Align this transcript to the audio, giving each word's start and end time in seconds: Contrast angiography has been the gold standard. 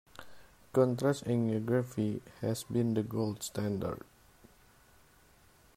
Contrast 0.73 1.25
angiography 1.25 2.21
has 2.39 2.63
been 2.63 2.95
the 2.95 3.03
gold 3.03 3.43
standard. 3.43 4.01